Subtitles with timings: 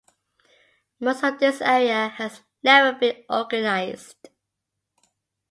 [0.99, 4.29] Most of this area has never been organized.